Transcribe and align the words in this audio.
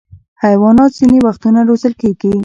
حیوانات 0.43 0.91
ځینې 0.99 1.17
وختونه 1.27 1.59
روزل 1.69 1.93
کېږي. 2.01 2.31